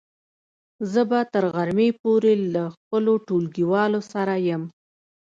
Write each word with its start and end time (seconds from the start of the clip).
زه 0.91 1.01
به 1.09 1.19
تر 1.33 1.43
غرمې 1.55 1.89
پورې 2.01 2.33
له 2.53 2.63
خپلو 2.75 3.13
ټولګیوالو 3.27 4.01
سره 4.11 4.33
يم. 4.49 4.63